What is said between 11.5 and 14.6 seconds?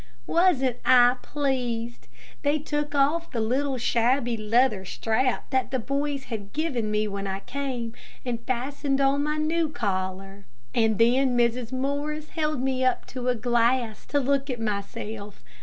Morris held me up to a glass to look at